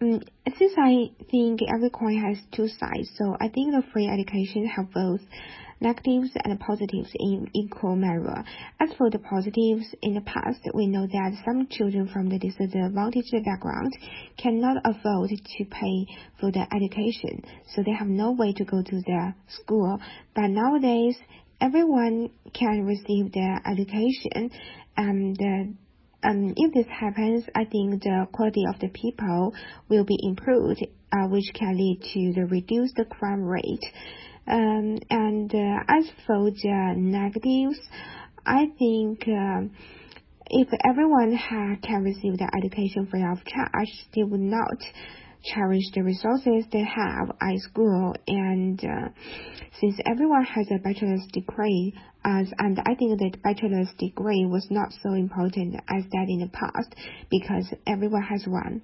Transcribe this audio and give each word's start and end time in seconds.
Um, 0.00 0.20
since 0.56 0.72
I 0.78 1.10
think 1.30 1.60
every 1.62 1.90
coin 1.90 2.18
has 2.22 2.38
two 2.52 2.68
sides, 2.68 3.10
so 3.16 3.36
I 3.40 3.48
think 3.48 3.72
the 3.72 3.82
free 3.92 4.06
education 4.06 4.66
have 4.66 4.92
both 4.92 5.20
negatives 5.80 6.30
and 6.44 6.58
positives 6.60 7.10
in 7.14 7.48
equal 7.52 7.96
measure. 7.96 8.44
As 8.78 8.92
for 8.96 9.10
the 9.10 9.18
positives, 9.18 9.92
in 10.02 10.14
the 10.14 10.20
past, 10.20 10.60
we 10.72 10.86
know 10.86 11.06
that 11.06 11.42
some 11.44 11.66
children 11.68 12.08
from 12.12 12.28
the 12.28 12.38
disadvantaged 12.38 13.44
background 13.44 13.92
cannot 14.36 14.76
afford 14.84 15.30
to 15.30 15.64
pay 15.64 16.06
for 16.38 16.52
their 16.52 16.68
education, 16.72 17.42
so 17.74 17.82
they 17.82 17.92
have 17.92 18.08
no 18.08 18.32
way 18.32 18.52
to 18.52 18.64
go 18.64 18.82
to 18.82 19.02
their 19.04 19.34
school. 19.48 19.98
But 20.34 20.48
nowadays, 20.50 21.16
everyone 21.60 22.30
can 22.52 22.84
receive 22.84 23.32
their 23.32 23.60
education, 23.66 24.50
and 24.96 25.40
uh, 25.40 25.72
um, 26.24 26.52
if 26.56 26.74
this 26.74 26.86
happens, 26.88 27.44
I 27.54 27.64
think 27.64 28.02
the 28.02 28.26
quality 28.32 28.64
of 28.68 28.80
the 28.80 28.88
people 28.88 29.54
will 29.88 30.04
be 30.04 30.18
improved, 30.22 30.84
uh, 31.12 31.28
which 31.28 31.50
can 31.54 31.76
lead 31.76 32.00
to 32.14 32.32
the 32.34 32.46
reduced 32.46 32.98
crime 33.10 33.42
rate. 33.42 33.84
Um, 34.46 34.98
and 35.10 35.54
uh, 35.54 35.84
as 35.88 36.10
for 36.26 36.50
the 36.50 36.94
negatives, 36.96 37.78
I 38.44 38.66
think 38.78 39.22
uh, 39.28 39.68
if 40.50 40.68
everyone 40.84 41.34
ha- 41.36 41.76
can 41.82 42.02
receive 42.02 42.38
the 42.38 42.50
education 42.56 43.06
free 43.06 43.22
of 43.22 43.44
charge, 43.44 44.06
they 44.14 44.22
would 44.22 44.40
not 44.40 44.78
cherish 45.42 45.84
the 45.94 46.02
resources 46.02 46.64
they 46.72 46.84
have 46.84 47.30
at 47.40 47.58
school. 47.58 48.14
And 48.26 48.82
uh, 48.84 49.08
since 49.80 49.96
everyone 50.06 50.44
has 50.44 50.66
a 50.70 50.78
bachelor's 50.78 51.26
degree, 51.32 51.94
as 52.24 52.52
and 52.58 52.78
I 52.80 52.94
think 52.94 53.18
that 53.18 53.42
bachelor's 53.42 53.92
degree 53.98 54.44
was 54.46 54.66
not 54.70 54.92
so 55.02 55.14
important 55.14 55.76
as 55.88 56.04
that 56.10 56.26
in 56.28 56.40
the 56.40 56.48
past 56.48 56.94
because 57.30 57.72
everyone 57.86 58.22
has 58.22 58.44
one. 58.46 58.82